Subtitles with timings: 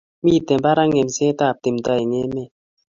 [0.23, 2.49] mito barak ng'emsetab timdo eng emet